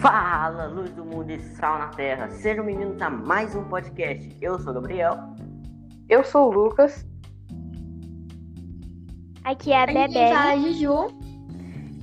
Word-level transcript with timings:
Fala, 0.00 0.66
luz 0.66 0.90
do 0.92 1.04
mundo 1.04 1.32
e 1.32 1.40
sal 1.40 1.76
na 1.76 1.88
terra. 1.88 2.30
Sejam 2.30 2.64
bem-vindos 2.64 3.02
a 3.02 3.10
mais 3.10 3.56
um 3.56 3.64
podcast. 3.64 4.36
Eu 4.40 4.56
sou 4.60 4.70
o 4.70 4.74
Gabriel. 4.74 5.18
Eu 6.08 6.22
sou 6.22 6.48
o 6.48 6.52
Lucas. 6.52 7.04
Aqui 9.42 9.72
é 9.72 9.82
a 9.82 9.86
Bebé. 9.86 10.32
Fala, 10.32 10.56
Juju. 10.56 11.08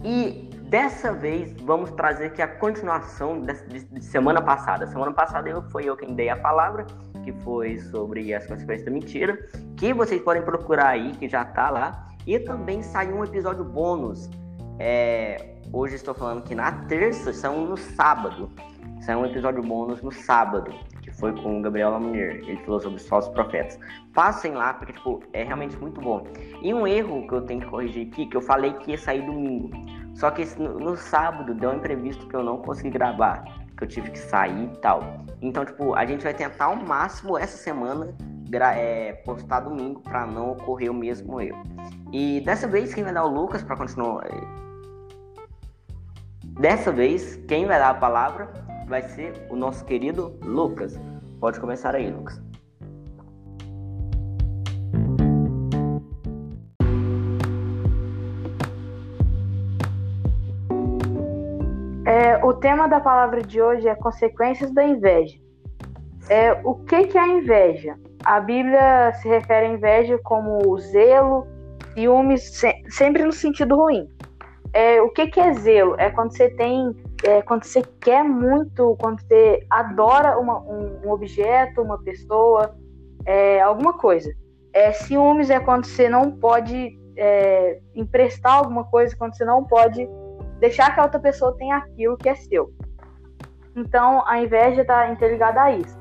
E 0.03 0.49
dessa 0.69 1.13
vez 1.13 1.53
vamos 1.61 1.89
trazer 1.91 2.25
aqui 2.25 2.41
a 2.41 2.49
continuação 2.49 3.39
de, 3.39 3.53
de, 3.67 3.85
de 3.85 4.03
semana 4.03 4.41
passada. 4.41 4.85
Semana 4.87 5.13
passada 5.13 5.47
eu, 5.47 5.61
foi 5.69 5.85
eu 5.85 5.95
quem 5.95 6.13
dei 6.15 6.27
a 6.27 6.35
palavra, 6.35 6.85
que 7.23 7.31
foi 7.43 7.79
sobre 7.79 8.33
as 8.33 8.45
consequências 8.45 8.83
da 8.83 8.91
mentira, 8.91 9.39
que 9.77 9.93
vocês 9.93 10.21
podem 10.21 10.43
procurar 10.43 10.89
aí, 10.89 11.13
que 11.13 11.29
já 11.29 11.45
tá 11.45 11.69
lá. 11.69 12.09
E 12.27 12.39
também 12.39 12.83
saiu 12.83 13.15
um 13.15 13.23
episódio 13.23 13.63
bônus. 13.63 14.29
É, 14.79 15.54
hoje 15.75 15.95
estou 15.95 16.13
falando 16.13 16.41
que 16.43 16.55
na 16.55 16.71
terça 16.71 17.33
são 17.33 17.65
no 17.65 17.75
sábado. 17.75 18.49
Saiu 19.01 19.19
um 19.19 19.25
episódio 19.25 19.61
bônus 19.61 20.01
no 20.01 20.11
sábado, 20.11 20.73
que 21.01 21.11
foi 21.11 21.33
com 21.33 21.59
o 21.59 21.61
Gabriel 21.61 21.91
Lamunier. 21.91 22.37
Ele 22.47 22.57
falou 22.63 22.79
sobre 22.79 22.97
os 22.97 23.07
falsos 23.07 23.31
profetas. 23.33 23.77
Passem 24.13 24.53
lá, 24.53 24.73
porque 24.73 24.93
tipo, 24.93 25.21
é 25.33 25.43
realmente 25.43 25.77
muito 25.77 25.99
bom. 25.99 26.25
E 26.61 26.73
um 26.73 26.87
erro 26.87 27.27
que 27.27 27.33
eu 27.33 27.41
tenho 27.41 27.59
que 27.59 27.67
corrigir 27.67 28.07
aqui, 28.07 28.25
que 28.25 28.37
eu 28.37 28.41
falei 28.41 28.73
que 28.73 28.91
ia 28.91 28.97
sair 28.97 29.21
domingo. 29.25 29.69
Só 30.13 30.31
que 30.31 30.45
no, 30.57 30.79
no 30.79 30.95
sábado 30.95 31.53
deu 31.53 31.71
um 31.71 31.75
imprevisto 31.75 32.25
que 32.25 32.35
eu 32.35 32.43
não 32.43 32.57
consegui 32.59 32.91
gravar. 32.91 33.43
Que 33.77 33.83
eu 33.83 33.87
tive 33.87 34.09
que 34.11 34.19
sair 34.19 34.71
e 34.73 34.77
tal. 34.77 35.25
Então, 35.41 35.65
tipo, 35.65 35.93
a 35.93 36.05
gente 36.05 36.23
vai 36.23 36.33
tentar 36.33 36.65
ao 36.65 36.77
máximo 36.77 37.37
essa 37.37 37.57
semana 37.57 38.15
é, 38.53 39.11
postar 39.25 39.59
domingo 39.59 39.99
para 39.99 40.25
não 40.25 40.51
ocorrer 40.51 40.89
o 40.89 40.93
mesmo 40.93 41.41
erro. 41.41 41.61
E 42.13 42.39
dessa 42.39 42.65
vez 42.65 42.93
quem 42.93 43.03
vai 43.03 43.13
dar 43.13 43.25
o 43.25 43.27
Lucas 43.27 43.61
para 43.61 43.75
continuar. 43.75 44.25
Dessa 46.59 46.89
vez 46.89 47.35
quem 47.47 47.65
vai 47.65 47.77
dar 47.77 47.89
a 47.89 47.93
palavra 47.93 48.49
vai 48.87 49.01
ser 49.01 49.33
o 49.49 49.57
nosso 49.57 49.83
querido 49.83 50.39
Lucas. 50.41 50.97
Pode 51.37 51.59
começar 51.59 51.93
aí, 51.93 52.09
Lucas. 52.09 52.41
É, 62.05 62.37
o 62.41 62.53
tema 62.53 62.87
da 62.87 63.01
palavra 63.01 63.41
de 63.41 63.61
hoje 63.61 63.89
é 63.89 63.95
consequências 63.95 64.71
da 64.71 64.85
inveja. 64.85 65.37
É, 66.29 66.53
o 66.63 66.75
que, 66.75 67.07
que 67.07 67.17
é 67.17 67.21
a 67.21 67.27
inveja? 67.27 67.99
A 68.23 68.39
Bíblia 68.39 69.11
se 69.21 69.27
refere 69.27 69.65
à 69.65 69.69
inveja 69.69 70.17
como 70.23 70.77
zelo, 70.77 71.45
ciúmes, 71.93 72.43
se, 72.57 72.73
sempre 72.89 73.25
no 73.25 73.33
sentido 73.33 73.75
ruim. 73.75 74.09
É, 74.75 75.01
o 75.01 75.09
que, 75.09 75.27
que 75.27 75.39
é 75.39 75.53
zelo? 75.53 75.95
É 75.97 76.09
quando 76.09 76.35
você 76.35 76.49
tem, 76.49 76.93
é, 77.23 77.41
quando 77.43 77.63
você 77.63 77.81
quer 78.01 78.25
muito, 78.25 78.97
quando 78.99 79.21
você 79.21 79.65
adora 79.69 80.37
uma, 80.37 80.59
um, 80.59 80.99
um, 81.05 81.11
objeto, 81.11 81.81
uma 81.81 81.97
pessoa, 82.03 82.75
é, 83.25 83.61
alguma 83.61 83.93
coisa. 83.93 84.29
É, 84.73 84.91
ciúmes 84.91 85.49
é 85.49 85.61
quando 85.61 85.85
você 85.85 86.09
não 86.09 86.29
pode 86.29 86.99
é, 87.15 87.79
emprestar 87.95 88.55
alguma 88.55 88.83
coisa, 88.83 89.15
quando 89.15 89.37
você 89.37 89.45
não 89.45 89.63
pode 89.63 90.09
deixar 90.59 90.93
que 90.93 90.99
a 90.99 91.03
outra 91.03 91.21
pessoa 91.21 91.55
tenha 91.57 91.77
aquilo 91.77 92.17
que 92.17 92.27
é 92.27 92.35
seu. 92.35 92.69
Então, 93.77 94.27
a 94.27 94.41
inveja 94.41 94.81
está 94.81 95.09
interligada 95.09 95.61
a 95.61 95.71
isso. 95.71 95.97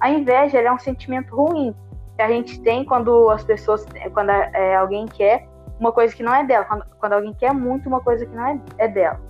A 0.00 0.10
inveja 0.10 0.60
é 0.60 0.72
um 0.72 0.78
sentimento 0.78 1.36
ruim 1.36 1.72
que 2.16 2.22
a 2.22 2.28
gente 2.28 2.60
tem 2.62 2.84
quando 2.84 3.30
as 3.30 3.44
pessoas, 3.44 3.86
quando 4.12 4.30
é, 4.30 4.74
alguém 4.74 5.06
quer 5.06 5.51
uma 5.82 5.90
coisa 5.90 6.14
que 6.14 6.22
não 6.22 6.32
é 6.32 6.44
dela, 6.44 6.64
quando, 6.64 6.86
quando 7.00 7.12
alguém 7.14 7.34
quer 7.34 7.52
muito 7.52 7.88
uma 7.88 8.00
coisa 8.00 8.24
que 8.24 8.32
não 8.32 8.46
é, 8.46 8.60
é 8.78 8.86
dela. 8.86 9.20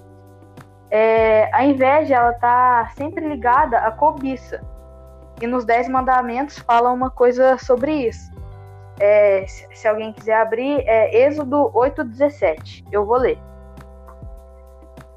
É, 0.90 1.48
a 1.50 1.64
inveja 1.64 2.16
ela 2.16 2.32
está 2.32 2.90
sempre 2.94 3.26
ligada 3.26 3.78
à 3.78 3.90
cobiça. 3.90 4.62
E 5.40 5.46
nos 5.46 5.64
Dez 5.64 5.88
Mandamentos 5.88 6.58
fala 6.58 6.90
uma 6.90 7.10
coisa 7.10 7.56
sobre 7.56 8.06
isso. 8.06 8.30
É, 9.00 9.46
se, 9.46 9.66
se, 9.72 9.88
alguém 9.88 10.12
quiser 10.12 10.34
abrir, 10.34 10.86
é 10.86 11.26
Êxodo 11.26 11.72
8,17. 11.72 12.84
Eu 12.92 13.06
vou 13.06 13.16
ler. 13.16 13.38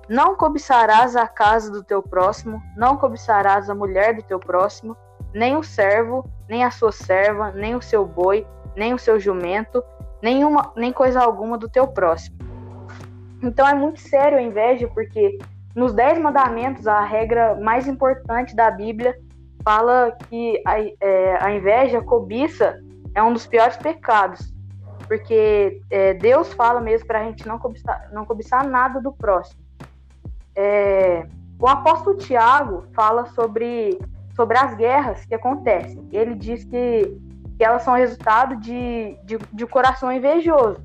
Não 0.08 0.38
cobiçarás 0.38 1.18
a 1.18 1.28
casa 1.28 1.70
do 1.70 1.84
teu 1.84 2.02
próximo, 2.02 2.62
não 2.78 2.96
cobiçarás 2.96 3.70
a 3.70 3.76
mulher 3.76 4.16
do 4.16 4.24
teu 4.24 4.40
próximo, 4.40 4.96
nem 5.34 5.58
o 5.58 5.64
servo, 5.64 6.24
nem 6.48 6.64
a 6.64 6.72
sua 6.72 6.94
serva, 6.94 7.52
nem 7.52 7.76
o 7.76 7.82
seu 7.82 8.06
boi, 8.06 8.48
nem 8.74 8.94
o 8.94 9.00
seu 9.00 9.20
jumento, 9.20 9.84
nenhuma, 10.22 10.72
nem 10.76 10.92
coisa 10.92 11.22
alguma 11.22 11.58
do 11.58 11.70
teu 11.70 11.88
próximo. 11.88 12.38
Então 13.42 13.68
é 13.68 13.74
muito 13.74 14.00
sério 14.00 14.38
a 14.38 14.42
inveja, 14.42 14.88
porque 14.88 15.38
nos 15.76 15.94
Dez 15.94 16.18
Mandamentos, 16.18 16.88
a 16.88 17.02
regra 17.02 17.56
mais 17.56 17.88
importante 17.88 18.56
da 18.56 18.72
Bíblia 18.72 19.16
fala 19.64 20.16
que 20.30 20.62
a, 20.66 20.80
é, 20.80 21.38
a 21.44 21.52
inveja, 21.52 22.00
a 22.00 22.04
cobiça, 22.04 22.80
é 23.14 23.22
um 23.22 23.34
dos 23.34 23.46
piores 23.46 23.78
pecados. 23.78 24.54
Porque 25.08 25.82
é, 25.90 26.14
Deus 26.14 26.54
fala 26.54 26.82
mesmo 26.82 27.08
para 27.08 27.20
a 27.20 27.24
gente 27.24 27.48
não 27.48 27.60
cobiçar, 27.60 28.10
não 28.12 28.26
cobiçar 28.26 28.68
nada 28.68 29.02
do 29.02 29.12
próximo. 29.12 29.60
É, 30.56 31.28
o 31.60 31.68
apóstolo 31.68 32.18
Tiago 32.18 32.86
fala 32.94 33.26
sobre, 33.28 34.00
sobre 34.36 34.58
as 34.58 34.76
guerras 34.76 35.26
que 35.26 35.36
acontecem. 35.36 36.08
Ele 36.12 36.36
diz 36.36 36.64
que, 36.64 37.18
que 37.58 37.64
elas 37.64 37.84
são 37.84 37.96
resultado 37.96 38.56
de, 38.58 39.18
de, 39.24 39.38
de 39.54 39.66
coração 39.66 40.12
invejoso. 40.12 40.84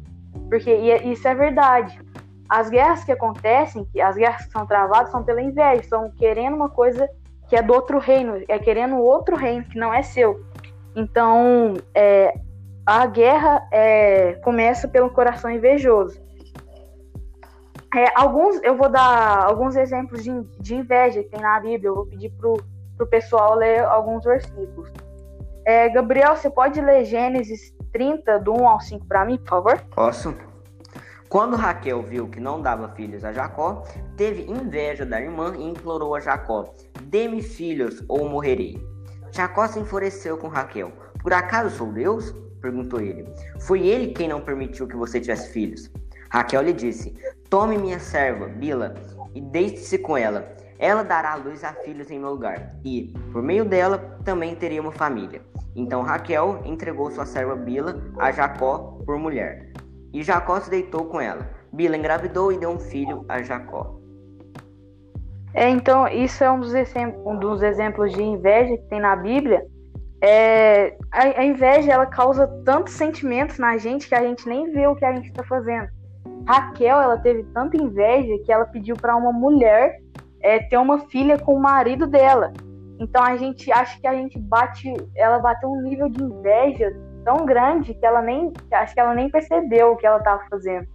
Porque 0.48 0.70
e 0.70 1.12
isso 1.12 1.26
é 1.26 1.34
verdade. 1.34 2.00
As 2.48 2.68
guerras 2.68 3.04
que 3.04 3.12
acontecem, 3.12 3.86
as 4.02 4.16
guerras 4.16 4.46
que 4.46 4.52
são 4.52 4.66
travadas, 4.66 5.10
são 5.10 5.22
pela 5.22 5.40
inveja, 5.40 5.82
são 5.84 6.10
querendo 6.10 6.56
uma 6.56 6.68
coisa 6.68 7.08
que 7.48 7.56
é 7.56 7.62
do 7.62 7.72
outro 7.72 7.98
reino, 7.98 8.42
é 8.48 8.58
querendo 8.58 8.96
outro 8.98 9.36
reino 9.36 9.64
que 9.64 9.78
não 9.78 9.92
é 9.92 10.02
seu. 10.02 10.44
Então, 10.94 11.74
é, 11.94 12.34
a 12.86 13.06
guerra 13.06 13.66
é, 13.72 14.34
começa 14.42 14.88
pelo 14.88 15.10
coração 15.10 15.50
invejoso. 15.50 16.20
É, 17.94 18.04
alguns, 18.14 18.62
eu 18.62 18.76
vou 18.76 18.88
dar 18.88 19.44
alguns 19.44 19.74
exemplos 19.74 20.22
de, 20.22 20.30
de, 20.60 20.76
inveja 20.76 21.22
que 21.24 21.28
tem 21.28 21.40
na 21.40 21.58
Bíblia. 21.58 21.88
Eu 21.88 21.94
vou 21.96 22.06
pedir 22.06 22.30
pro, 22.30 22.56
pro 22.96 23.06
pessoal 23.06 23.56
ler 23.56 23.80
alguns 23.80 24.24
versículos. 24.24 24.92
É, 25.64 25.88
Gabriel, 25.88 26.36
você 26.36 26.50
pode 26.50 26.80
ler 26.80 27.04
Gênesis 27.04 27.72
30, 27.92 28.38
do 28.38 28.52
1 28.54 28.68
ao 28.68 28.80
5 28.80 29.06
para 29.06 29.24
mim, 29.24 29.38
por 29.38 29.48
favor? 29.48 29.80
Posso. 29.94 30.34
Quando 31.28 31.56
Raquel 31.56 32.02
viu 32.02 32.28
que 32.28 32.40
não 32.40 32.60
dava 32.60 32.88
filhos 32.88 33.24
a 33.24 33.32
Jacó, 33.32 33.84
teve 34.16 34.50
inveja 34.50 35.06
da 35.06 35.20
irmã 35.20 35.54
e 35.56 35.62
implorou 35.62 36.14
a 36.14 36.20
Jacó: 36.20 36.74
Dê-me 37.02 37.42
filhos 37.42 38.02
ou 38.08 38.28
morrerei. 38.28 38.84
Jacó 39.30 39.66
se 39.68 39.78
enfureceu 39.78 40.36
com 40.36 40.48
Raquel. 40.48 40.92
Por 41.22 41.32
acaso 41.32 41.76
sou 41.76 41.92
Deus? 41.92 42.34
perguntou 42.60 43.00
ele. 43.00 43.26
Foi 43.60 43.86
ele 43.86 44.08
quem 44.08 44.28
não 44.28 44.40
permitiu 44.40 44.86
que 44.86 44.96
você 44.96 45.20
tivesse 45.20 45.52
filhos. 45.52 45.90
Raquel 46.30 46.62
lhe 46.62 46.72
disse: 46.72 47.14
Tome 47.48 47.78
minha 47.78 48.00
serva, 48.00 48.46
Bila, 48.46 48.94
e 49.34 49.40
deite-se 49.40 49.98
com 49.98 50.16
ela. 50.16 50.56
Ela 50.80 51.04
dará 51.04 51.34
luz 51.34 51.62
a 51.62 51.74
filhos 51.74 52.10
em 52.10 52.18
meu 52.18 52.30
lugar, 52.30 52.74
e, 52.82 53.12
por 53.30 53.42
meio 53.42 53.66
dela, 53.66 53.98
também 54.24 54.56
teria 54.56 54.80
uma 54.80 54.90
família. 54.90 55.42
Então 55.76 56.00
Raquel 56.00 56.62
entregou 56.64 57.10
sua 57.10 57.26
serva 57.26 57.54
Bila 57.54 58.02
a 58.18 58.32
Jacó 58.32 58.98
por 59.04 59.18
mulher. 59.18 59.70
E 60.10 60.22
Jacó 60.22 60.58
se 60.58 60.70
deitou 60.70 61.04
com 61.04 61.20
ela. 61.20 61.46
Bila 61.70 61.98
engravidou 61.98 62.50
e 62.50 62.58
deu 62.58 62.70
um 62.70 62.80
filho 62.80 63.26
a 63.28 63.42
Jacó. 63.42 64.00
É, 65.52 65.68
então, 65.68 66.08
isso 66.08 66.42
é 66.42 66.50
um 66.50 66.60
dos, 66.60 66.72
um 67.26 67.38
dos 67.38 67.62
exemplos 67.62 68.12
de 68.12 68.22
inveja 68.22 68.76
que 68.78 68.88
tem 68.88 69.00
na 69.00 69.14
Bíblia. 69.14 69.62
É, 70.22 70.96
a, 71.12 71.40
a 71.40 71.44
inveja 71.44 71.92
ela 71.92 72.06
causa 72.06 72.46
tantos 72.64 72.94
sentimentos 72.94 73.58
na 73.58 73.76
gente 73.76 74.08
que 74.08 74.14
a 74.14 74.22
gente 74.22 74.48
nem 74.48 74.70
vê 74.72 74.86
o 74.86 74.96
que 74.96 75.04
a 75.04 75.12
gente 75.12 75.28
está 75.28 75.44
fazendo. 75.44 75.88
Raquel, 76.46 77.00
ela 77.00 77.18
teve 77.18 77.42
tanta 77.52 77.76
inveja 77.76 78.38
que 78.44 78.52
ela 78.52 78.64
pediu 78.64 78.96
para 78.96 79.14
uma 79.14 79.32
mulher 79.32 79.98
é, 80.40 80.58
ter 80.58 80.76
uma 80.76 81.00
filha 81.08 81.38
com 81.38 81.54
o 81.54 81.60
marido 81.60 82.06
dela. 82.06 82.52
Então 82.98 83.22
a 83.22 83.36
gente 83.36 83.72
acha 83.72 83.98
que 84.00 84.06
a 84.06 84.14
gente 84.14 84.38
bate, 84.38 84.92
ela 85.16 85.38
bateu 85.38 85.70
um 85.70 85.82
nível 85.82 86.08
de 86.08 86.22
inveja 86.22 86.94
tão 87.24 87.46
grande 87.46 87.94
que 87.94 88.04
ela 88.04 88.22
nem, 88.22 88.52
acho 88.72 88.94
que 88.94 89.00
ela 89.00 89.14
nem 89.14 89.30
percebeu 89.30 89.92
o 89.92 89.96
que 89.96 90.06
ela 90.06 90.18
estava 90.18 90.42
fazendo. 90.50 90.86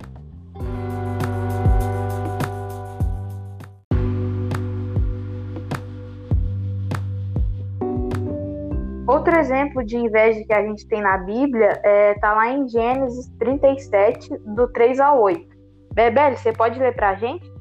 Outro 9.07 9.37
exemplo 9.37 9.83
de 9.83 9.97
inveja 9.97 10.43
que 10.45 10.53
a 10.53 10.63
gente 10.63 10.87
tem 10.87 10.99
na 10.99 11.17
Bíblia 11.19 11.73
está 11.73 11.89
é, 11.89 12.13
tá 12.15 12.33
lá 12.33 12.49
em 12.49 12.67
Gênesis 12.67 13.27
37, 13.37 14.29
do 14.39 14.67
3 14.69 14.99
ao 14.99 15.21
8. 15.21 15.47
Bebel, 15.93 16.35
você 16.35 16.51
pode 16.51 16.79
ler 16.79 16.95
para 16.95 17.09
a 17.09 17.15
gente? 17.15 17.54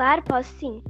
Claro, 0.00 0.22
posso 0.22 0.50
sim. 0.54 0.82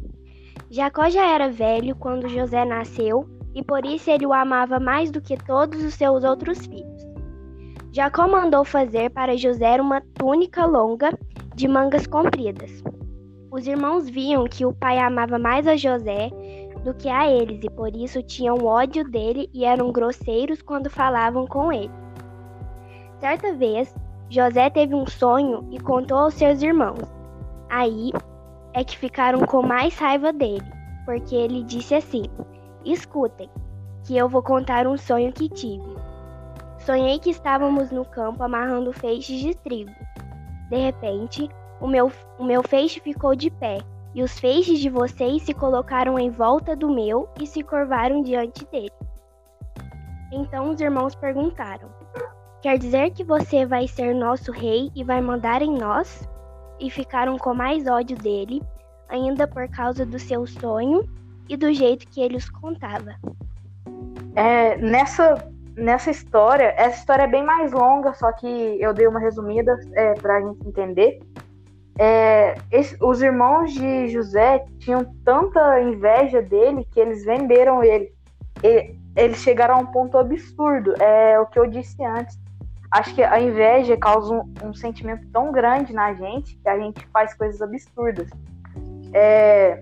Jacó 0.70 1.10
já 1.10 1.26
era 1.34 1.50
velho 1.50 1.96
quando 1.96 2.28
José 2.28 2.64
nasceu 2.64 3.28
e 3.52 3.60
por 3.60 3.84
isso 3.84 4.08
ele 4.08 4.24
o 4.24 4.32
amava 4.32 4.78
mais 4.78 5.10
do 5.10 5.20
que 5.20 5.36
todos 5.36 5.82
os 5.82 5.94
seus 5.94 6.22
outros 6.22 6.64
filhos. 6.64 7.02
Jacó 7.90 8.28
mandou 8.28 8.64
fazer 8.64 9.10
para 9.10 9.36
José 9.36 9.80
uma 9.80 10.00
túnica 10.14 10.64
longa 10.64 11.10
de 11.56 11.66
mangas 11.66 12.06
compridas. 12.06 12.84
Os 13.50 13.66
irmãos 13.66 14.08
viam 14.08 14.44
que 14.44 14.64
o 14.64 14.72
pai 14.72 15.00
amava 15.00 15.40
mais 15.40 15.66
a 15.66 15.74
José 15.74 16.30
do 16.84 16.94
que 16.94 17.08
a 17.08 17.28
eles 17.28 17.64
e 17.64 17.68
por 17.68 17.92
isso 17.96 18.22
tinham 18.22 18.64
ódio 18.64 19.02
dele 19.02 19.50
e 19.52 19.64
eram 19.64 19.90
grosseiros 19.90 20.62
quando 20.62 20.88
falavam 20.88 21.48
com 21.48 21.72
ele. 21.72 21.90
Certa 23.18 23.52
vez, 23.54 23.92
José 24.28 24.70
teve 24.70 24.94
um 24.94 25.04
sonho 25.04 25.66
e 25.72 25.80
contou 25.80 26.16
aos 26.16 26.34
seus 26.34 26.62
irmãos. 26.62 27.02
Aí 27.68 28.12
é 28.72 28.84
que 28.84 28.96
ficaram 28.96 29.40
com 29.40 29.62
mais 29.62 29.96
raiva 29.99 30.32
dele, 30.32 30.70
porque 31.05 31.34
ele 31.34 31.62
disse 31.64 31.94
assim: 31.94 32.25
Escutem, 32.84 33.50
que 34.05 34.17
eu 34.17 34.28
vou 34.28 34.43
contar 34.43 34.87
um 34.87 34.96
sonho 34.96 35.32
que 35.32 35.49
tive. 35.49 35.96
Sonhei 36.78 37.19
que 37.19 37.31
estávamos 37.31 37.90
no 37.90 38.05
campo 38.05 38.43
amarrando 38.43 38.93
feixes 38.93 39.40
de 39.40 39.55
trigo. 39.55 39.93
De 40.70 40.76
repente, 40.76 41.49
o 41.81 41.87
meu, 41.87 42.11
o 42.38 42.44
meu 42.44 42.62
feixe 42.62 43.00
ficou 43.00 43.34
de 43.34 43.50
pé, 43.50 43.78
e 44.14 44.22
os 44.22 44.38
feixes 44.38 44.78
de 44.78 44.88
vocês 44.88 45.43
se 45.43 45.55
colocaram 45.55 46.19
em 46.19 46.31
volta 46.31 46.75
do 46.75 46.88
meu 46.88 47.28
e 47.40 47.46
se 47.46 47.62
curvaram 47.62 48.22
diante 48.22 48.64
dele. 48.67 48.93
Então 50.32 50.70
os 50.70 50.81
irmãos 50.81 51.14
perguntaram: 51.14 51.88
Quer 52.62 52.78
dizer 52.78 53.11
que 53.11 53.25
você 53.25 53.67
vai 53.67 53.87
ser 53.87 54.14
nosso 54.14 54.52
rei 54.52 54.90
e 54.94 55.05
vai 55.05 55.20
mandar 55.20 55.62
em 55.62 55.76
nós? 55.76 56.28
E 56.81 56.91
ficaram 56.91 57.37
com 57.38 57.55
mais 57.55 57.87
ódio 57.87 58.17
dele, 58.17 58.62
ainda 59.09 59.47
por 59.47 59.69
causa 59.69 60.05
do 60.06 60.19
seu 60.19 60.47
sonho 60.47 61.09
e 61.49 61.56
do 61.56 61.73
jeito 61.73 62.09
que 62.09 62.21
ele 62.21 62.37
os 62.37 62.49
contava. 62.49 63.15
É, 64.35 64.77
nessa, 64.79 65.47
nessa 65.77 66.11
história, 66.11 66.75
essa 66.77 66.99
história 66.99 67.25
é 67.25 67.29
bem 67.29 67.44
mais 67.44 67.73
longa, 67.73 68.15
só 68.15 68.32
que 68.32 68.47
eu 68.81 68.94
dei 68.94 69.06
uma 69.06 69.21
resumida 69.21 69.79
é, 69.94 70.15
para 70.15 70.37
a 70.37 70.41
gente 70.41 70.67
entender. 70.67 71.21
É, 71.99 72.55
esse, 72.71 72.97
os 73.03 73.21
irmãos 73.21 73.73
de 73.73 74.09
José 74.09 74.65
tinham 74.79 75.05
tanta 75.25 75.81
inveja 75.82 76.41
dele 76.41 76.87
que 76.91 76.99
eles 76.99 77.25
venderam 77.25 77.85
ele. 77.85 78.11
ele 78.62 78.99
eles 79.17 79.38
chegaram 79.38 79.75
a 79.75 79.79
um 79.79 79.87
ponto 79.87 80.17
absurdo. 80.17 80.94
É 81.03 81.38
o 81.38 81.47
que 81.47 81.59
eu 81.59 81.67
disse 81.67 82.03
antes. 82.05 82.38
Acho 82.90 83.14
que 83.14 83.22
a 83.22 83.40
inveja 83.40 83.96
causa 83.96 84.34
um, 84.34 84.52
um 84.64 84.75
sentimento 84.75 85.26
tão 85.32 85.52
grande 85.52 85.92
na 85.92 86.12
gente 86.14 86.56
que 86.56 86.69
a 86.69 86.78
gente 86.78 87.06
faz 87.08 87.32
coisas 87.34 87.62
absurdas. 87.62 88.28
É, 89.12 89.81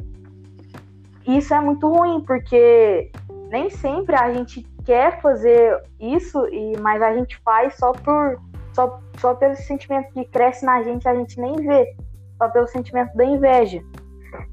isso 1.26 1.54
é 1.54 1.60
muito 1.60 1.88
ruim, 1.88 2.22
porque 2.22 3.10
nem 3.50 3.70
sempre 3.70 4.14
a 4.14 4.32
gente 4.32 4.62
quer 4.84 5.20
fazer 5.20 5.82
isso, 5.98 6.46
e 6.48 6.76
mas 6.78 7.02
a 7.02 7.14
gente 7.14 7.38
faz 7.38 7.76
só 7.76 7.92
por 7.92 8.40
só, 8.72 9.00
só 9.18 9.34
pelo 9.34 9.56
sentimento 9.56 10.12
que 10.12 10.24
cresce 10.26 10.64
na 10.64 10.82
gente, 10.82 11.08
a 11.08 11.14
gente 11.14 11.40
nem 11.40 11.56
vê, 11.56 11.96
só 12.36 12.48
pelo 12.48 12.66
sentimento 12.68 13.16
da 13.16 13.24
inveja. 13.24 13.82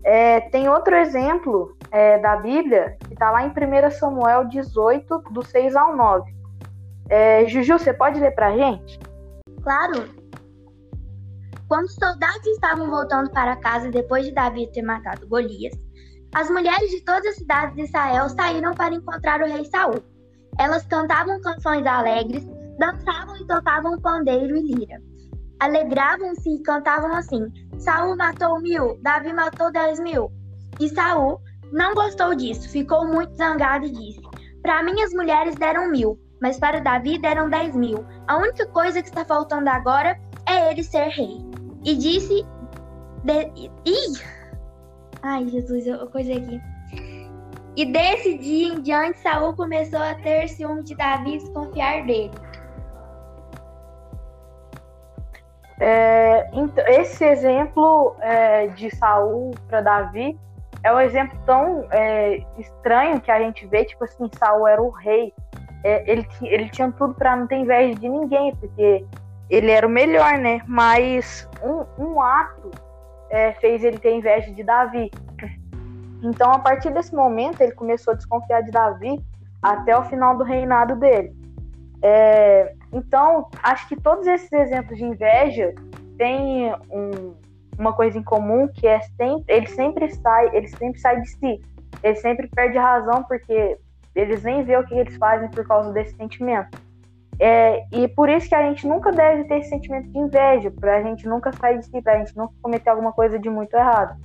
É, 0.03 0.39
tem 0.49 0.67
outro 0.67 0.95
exemplo 0.95 1.77
é, 1.91 2.17
da 2.17 2.37
Bíblia 2.37 2.97
que 3.07 3.13
está 3.13 3.29
lá 3.29 3.45
em 3.45 3.49
1 3.49 3.91
Samuel 3.91 4.45
18, 4.45 5.23
do 5.31 5.43
6 5.43 5.75
ao 5.75 5.95
9. 5.95 6.33
É, 7.09 7.45
Juju, 7.47 7.77
você 7.77 7.93
pode 7.93 8.19
ler 8.19 8.31
para 8.31 8.47
a 8.47 8.57
gente? 8.57 8.99
Claro. 9.61 10.09
Quando 11.67 11.85
os 11.85 11.95
soldados 11.95 12.45
estavam 12.47 12.89
voltando 12.89 13.29
para 13.31 13.55
casa 13.57 13.89
depois 13.89 14.25
de 14.25 14.31
Davi 14.31 14.67
ter 14.71 14.81
matado 14.81 15.27
Golias, 15.27 15.73
as 16.33 16.49
mulheres 16.49 16.91
de 16.91 17.01
todas 17.01 17.25
as 17.25 17.35
cidades 17.35 17.75
de 17.75 17.83
Israel 17.83 18.29
saíram 18.29 18.73
para 18.73 18.93
encontrar 18.93 19.41
o 19.41 19.47
rei 19.47 19.65
Saul. 19.65 20.03
Elas 20.59 20.85
cantavam 20.85 21.41
canções 21.41 21.85
alegres, 21.85 22.45
dançavam 22.77 23.37
e 23.37 23.47
tocavam 23.47 23.99
pandeiro 23.99 24.55
e 24.55 24.73
lira. 24.73 25.01
Alegravam-se 25.59 26.49
e 26.49 26.61
cantavam 26.61 27.13
assim: 27.13 27.47
Saul 27.77 28.15
matou 28.17 28.59
mil, 28.61 28.99
Davi 29.01 29.31
matou 29.33 29.71
dez 29.71 29.99
mil. 29.99 30.31
E 30.79 30.89
Saul 30.89 31.39
não 31.71 31.93
gostou 31.93 32.35
disso, 32.35 32.69
ficou 32.69 33.07
muito 33.07 33.35
zangado 33.35 33.85
e 33.85 33.91
disse: 33.91 34.21
Para 34.61 34.83
mim 34.83 35.01
as 35.01 35.13
mulheres 35.13 35.55
deram 35.55 35.89
mil, 35.89 36.19
mas 36.45 36.59
para 36.59 36.79
Davi 36.79 37.17
deram 37.17 37.49
dez 37.49 37.75
mil. 37.75 38.05
A 38.27 38.37
única 38.37 38.67
coisa 38.67 39.01
que 39.01 39.07
está 39.07 39.25
faltando 39.25 39.67
agora 39.67 40.15
é 40.47 40.69
ele 40.69 40.83
ser 40.83 41.07
rei. 41.07 41.43
E 41.83 41.95
disse. 41.95 42.45
De... 43.23 43.71
Ih! 43.83 44.21
Ai, 45.23 45.47
Jesus, 45.47 45.87
eu 45.87 46.05
coisei 46.11 46.37
aqui. 46.37 46.61
E 47.75 47.83
desse 47.83 48.37
dia 48.37 48.75
em 48.75 48.81
diante, 48.83 49.17
Saul 49.21 49.55
começou 49.55 49.99
a 49.99 50.13
ter 50.13 50.47
ciúme 50.49 50.83
de 50.83 50.95
Davi 50.95 51.33
e 51.33 51.37
desconfiar 51.39 52.05
dele. 52.05 52.31
É, 55.79 56.47
então, 56.53 56.85
esse 56.89 57.25
exemplo 57.25 58.15
é, 58.19 58.67
de 58.67 58.95
Saul 58.95 59.49
para 59.67 59.81
Davi 59.81 60.39
é 60.83 60.93
um 60.93 60.99
exemplo 60.99 61.35
tão 61.47 61.87
é, 61.89 62.45
estranho 62.59 63.19
que 63.19 63.31
a 63.31 63.39
gente 63.39 63.65
vê, 63.65 63.83
tipo 63.83 64.03
assim, 64.03 64.29
Saul 64.37 64.67
era 64.67 64.79
o 64.79 64.91
rei. 64.91 65.33
É, 65.85 66.03
ele, 66.11 66.27
ele 66.41 66.67
tinha 66.69 66.91
tudo 66.93 67.13
para 67.13 67.35
não 67.35 67.45
ter 67.45 67.57
inveja 67.57 67.93
de 67.93 68.09
ninguém, 68.09 68.55
porque 68.55 69.05
ele 69.51 69.69
era 69.69 69.85
o 69.85 69.89
melhor, 69.89 70.39
né? 70.39 70.59
Mas 70.65 71.47
um, 71.61 71.85
um 72.03 72.19
ato 72.19 72.71
é, 73.29 73.51
fez 73.53 73.83
ele 73.83 73.99
ter 73.99 74.15
inveja 74.15 74.51
de 74.51 74.63
Davi. 74.63 75.11
Então, 76.23 76.51
a 76.51 76.57
partir 76.57 76.89
desse 76.91 77.13
momento, 77.13 77.61
ele 77.61 77.73
começou 77.73 78.13
a 78.13 78.15
desconfiar 78.15 78.61
de 78.61 78.71
Davi 78.71 79.23
até 79.61 79.95
o 79.95 80.03
final 80.05 80.35
do 80.35 80.43
reinado 80.43 80.95
dele. 80.95 81.31
É, 82.01 82.73
então, 82.91 83.47
acho 83.61 83.87
que 83.87 83.95
todos 83.95 84.25
esses 84.25 84.51
exemplos 84.51 84.97
de 84.97 85.05
inveja 85.05 85.75
têm 86.17 86.73
um, 86.89 87.35
uma 87.77 87.93
coisa 87.93 88.17
em 88.17 88.23
comum 88.23 88.67
que 88.69 88.87
é 88.87 89.01
sempre, 89.01 89.55
ele 89.55 89.67
sempre 89.67 90.09
sai, 90.15 90.49
ele 90.51 90.67
sempre 90.67 90.99
sai 90.99 91.21
de 91.21 91.29
si. 91.29 91.61
Ele 92.01 92.15
sempre 92.15 92.47
perde 92.47 92.75
razão 92.79 93.23
porque 93.25 93.77
eles 94.15 94.43
nem 94.43 94.63
vê 94.63 94.77
o 94.77 94.85
que 94.85 94.93
eles 94.93 95.15
fazem 95.17 95.49
por 95.49 95.67
causa 95.67 95.91
desse 95.91 96.15
sentimento. 96.15 96.77
É, 97.39 97.85
e 97.91 98.07
por 98.07 98.29
isso 98.29 98.47
que 98.47 98.55
a 98.55 98.61
gente 98.61 98.87
nunca 98.87 99.11
deve 99.11 99.43
ter 99.43 99.59
esse 99.59 99.69
sentimento 99.69 100.09
de 100.09 100.17
inveja, 100.17 100.71
para 100.71 100.97
a 100.97 101.03
gente 101.03 101.27
nunca 101.27 101.51
sair 101.51 101.79
de 101.79 101.85
si, 101.85 102.01
para 102.01 102.13
a 102.13 102.17
gente 102.19 102.35
nunca 102.35 102.53
cometer 102.61 102.89
alguma 102.89 103.11
coisa 103.11 103.37
de 103.37 103.49
muito 103.49 103.73
errado. 103.75 104.17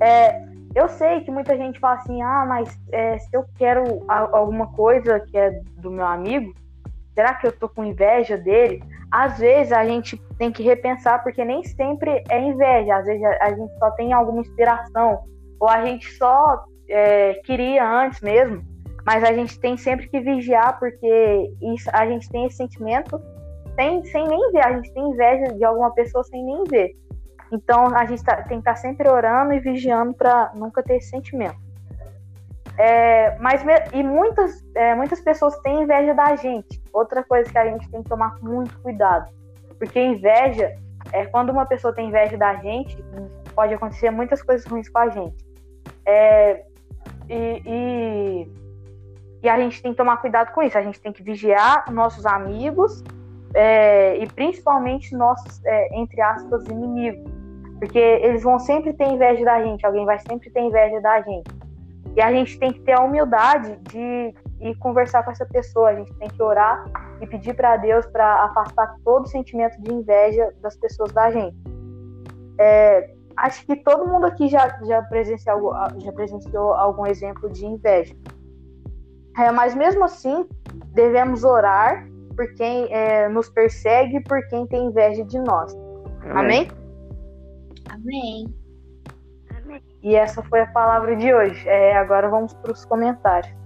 É, 0.00 0.42
eu 0.74 0.88
sei 0.88 1.20
que 1.20 1.30
muita 1.30 1.56
gente 1.56 1.78
fala 1.78 1.96
assim, 1.96 2.22
ah, 2.22 2.46
mas 2.48 2.78
é, 2.92 3.18
se 3.18 3.28
eu 3.36 3.44
quero 3.56 4.02
alguma 4.08 4.68
coisa 4.68 5.20
que 5.20 5.36
é 5.36 5.60
do 5.76 5.90
meu 5.90 6.06
amigo, 6.06 6.54
será 7.14 7.34
que 7.34 7.46
eu 7.46 7.52
tô 7.52 7.68
com 7.68 7.84
inveja 7.84 8.36
dele? 8.38 8.82
Às 9.10 9.38
vezes 9.38 9.72
a 9.72 9.84
gente 9.84 10.16
tem 10.38 10.52
que 10.52 10.62
repensar, 10.62 11.22
porque 11.22 11.44
nem 11.44 11.64
sempre 11.64 12.22
é 12.28 12.40
inveja, 12.40 12.96
às 12.96 13.06
vezes 13.06 13.24
a, 13.24 13.50
gente 13.50 13.78
só 13.78 13.90
tem 13.92 14.12
alguma 14.12 14.40
inspiração, 14.40 15.24
ou 15.58 15.68
a 15.68 15.84
gente 15.84 16.10
só 16.12 16.64
é, 16.88 17.34
queria 17.44 17.84
antes 17.86 18.20
mesmo, 18.20 18.62
mas 19.08 19.24
a 19.24 19.32
gente 19.32 19.58
tem 19.58 19.74
sempre 19.74 20.06
que 20.06 20.20
vigiar, 20.20 20.78
porque 20.78 21.50
isso, 21.62 21.88
a 21.94 22.06
gente 22.06 22.28
tem 22.28 22.44
esse 22.44 22.58
sentimento 22.58 23.18
sem, 23.74 24.04
sem 24.04 24.28
nem 24.28 24.52
ver, 24.52 24.60
a 24.60 24.74
gente 24.74 24.92
tem 24.92 25.02
inveja 25.02 25.54
de 25.54 25.64
alguma 25.64 25.90
pessoa 25.94 26.22
sem 26.24 26.44
nem 26.44 26.62
ver. 26.64 26.94
Então 27.50 27.86
a 27.96 28.04
gente 28.04 28.22
tá, 28.22 28.36
tem 28.42 28.58
que 28.60 28.68
estar 28.68 28.74
tá 28.74 28.76
sempre 28.76 29.08
orando 29.08 29.54
e 29.54 29.60
vigiando 29.60 30.12
para 30.12 30.52
nunca 30.54 30.82
ter 30.82 30.96
esse 30.96 31.08
sentimento. 31.08 31.56
É, 32.76 33.34
mas 33.38 33.62
e 33.94 34.02
muitas, 34.02 34.62
é, 34.74 34.94
muitas 34.94 35.22
pessoas 35.22 35.58
têm 35.60 35.84
inveja 35.84 36.12
da 36.12 36.36
gente. 36.36 36.78
Outra 36.92 37.24
coisa 37.24 37.50
que 37.50 37.56
a 37.56 37.64
gente 37.64 37.90
tem 37.90 38.02
que 38.02 38.10
tomar 38.10 38.36
muito 38.42 38.78
cuidado, 38.80 39.32
porque 39.78 39.98
inveja 39.98 40.76
é 41.14 41.24
quando 41.24 41.48
uma 41.48 41.64
pessoa 41.64 41.94
tem 41.94 42.08
inveja 42.08 42.36
da 42.36 42.56
gente, 42.56 43.02
pode 43.54 43.72
acontecer 43.72 44.10
muitas 44.10 44.42
coisas 44.42 44.66
ruins 44.66 44.90
com 44.90 44.98
a 44.98 45.08
gente. 45.08 45.46
É, 46.04 46.62
e, 47.26 47.62
e 47.64 48.67
e 49.42 49.48
a 49.48 49.58
gente 49.58 49.82
tem 49.82 49.92
que 49.92 49.96
tomar 49.96 50.16
cuidado 50.18 50.52
com 50.52 50.62
isso. 50.62 50.76
A 50.76 50.82
gente 50.82 51.00
tem 51.00 51.12
que 51.12 51.22
vigiar 51.22 51.90
nossos 51.92 52.26
amigos 52.26 53.02
é, 53.54 54.18
e 54.18 54.26
principalmente 54.26 55.14
nossos, 55.14 55.64
é, 55.64 55.96
entre 55.98 56.20
aspas, 56.20 56.66
inimigos. 56.66 57.30
Porque 57.78 57.98
eles 57.98 58.42
vão 58.42 58.58
sempre 58.58 58.92
ter 58.92 59.06
inveja 59.06 59.44
da 59.44 59.62
gente, 59.62 59.86
alguém 59.86 60.04
vai 60.04 60.18
sempre 60.18 60.50
ter 60.50 60.60
inveja 60.60 61.00
da 61.00 61.20
gente. 61.22 61.48
E 62.16 62.20
a 62.20 62.32
gente 62.32 62.58
tem 62.58 62.72
que 62.72 62.80
ter 62.80 62.92
a 62.92 63.00
humildade 63.00 63.76
de 63.90 64.34
ir 64.60 64.74
conversar 64.78 65.22
com 65.22 65.30
essa 65.30 65.46
pessoa, 65.46 65.90
a 65.90 65.94
gente 65.94 66.12
tem 66.14 66.28
que 66.28 66.42
orar 66.42 66.84
e 67.20 67.26
pedir 67.26 67.54
para 67.54 67.76
Deus 67.76 68.04
para 68.06 68.44
afastar 68.44 68.96
todo 69.04 69.28
sentimento 69.28 69.80
de 69.80 69.92
inveja 69.92 70.52
das 70.60 70.76
pessoas 70.76 71.12
da 71.12 71.30
gente. 71.30 71.56
É, 72.58 73.14
acho 73.36 73.64
que 73.64 73.76
todo 73.76 74.08
mundo 74.08 74.26
aqui 74.26 74.48
já, 74.48 74.68
já, 74.84 75.00
presenciou, 75.02 75.72
já 75.98 76.12
presenciou 76.12 76.74
algum 76.74 77.06
exemplo 77.06 77.48
de 77.50 77.64
inveja. 77.64 78.16
É, 79.38 79.52
mas 79.52 79.74
mesmo 79.74 80.04
assim, 80.04 80.48
devemos 80.92 81.44
orar 81.44 82.04
por 82.36 82.52
quem 82.54 82.92
é, 82.92 83.28
nos 83.28 83.48
persegue 83.48 84.16
e 84.16 84.22
por 84.22 84.44
quem 84.48 84.66
tem 84.66 84.86
inveja 84.86 85.24
de 85.24 85.38
nós. 85.38 85.72
Amém? 86.30 86.68
Amém. 87.88 88.54
Amém. 89.56 89.82
E 90.02 90.14
essa 90.16 90.42
foi 90.42 90.60
a 90.60 90.66
palavra 90.66 91.16
de 91.16 91.32
hoje. 91.32 91.68
É, 91.68 91.96
agora 91.96 92.28
vamos 92.28 92.52
para 92.54 92.72
os 92.72 92.84
comentários. 92.84 93.56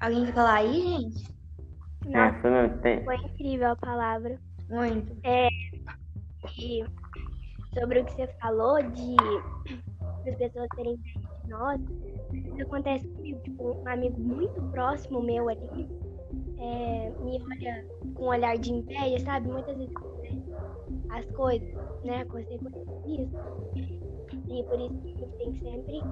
Alguém 0.00 0.24
quer 0.26 0.32
falar 0.32 0.54
aí, 0.54 0.80
gente? 0.80 1.34
Nossa, 2.06 2.38
foi 2.40 2.50
mesmo. 2.50 2.78
Tem- 2.78 3.04
foi 3.04 3.16
incrível 3.16 3.70
a 3.72 3.76
palavra. 3.76 4.38
Muito. 4.70 5.16
E 6.58 6.84
sobre 7.74 8.00
o 8.00 8.04
que 8.04 8.12
você 8.12 8.26
falou 8.40 8.82
de 8.82 9.16
as 10.28 10.36
pessoas 10.36 10.68
terem 10.76 10.94
inveja 10.94 11.20
de 11.42 11.50
nós, 11.50 11.80
isso 12.32 12.62
acontece 12.62 13.08
comigo, 13.08 13.40
tipo, 13.42 13.72
um 13.72 13.88
amigo 13.88 14.20
muito 14.20 14.62
próximo 14.70 15.22
meu 15.22 15.48
ali, 15.48 15.88
é, 16.58 17.10
me 17.22 17.42
olha 17.42 17.86
com 18.14 18.24
um 18.24 18.28
olhar 18.28 18.56
de 18.58 18.72
inveja, 18.72 19.24
sabe? 19.24 19.48
Muitas 19.48 19.76
vezes 19.76 19.94
as 21.10 21.26
coisas, 21.32 21.68
né? 22.04 22.24
Consequências 22.26 22.72
disso. 23.04 23.30
E 24.48 24.62
por 24.64 24.80
isso 24.80 25.00
que 25.00 25.10
a 25.10 25.16
gente 25.16 25.36
tem 25.36 25.52
que 25.52 25.60
sempre 25.60 26.02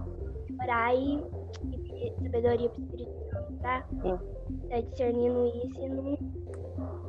orar 0.61 0.95
e, 0.95 1.19
e 1.65 1.79
pedir 1.79 2.15
sabedoria 2.23 2.69
pro 2.69 2.83
Espírito 2.83 3.31
Santo 3.31 3.53
pra 3.61 3.83
tá 3.83 4.81
discernindo 4.81 5.47
isso 5.47 5.81
e 5.81 5.89
não, 5.89 6.19